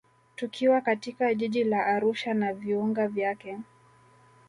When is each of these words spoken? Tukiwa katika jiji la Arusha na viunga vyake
Tukiwa 0.35 0.81
katika 0.81 1.33
jiji 1.33 1.63
la 1.63 1.85
Arusha 1.85 2.33
na 2.33 2.53
viunga 2.53 3.07
vyake 3.07 3.57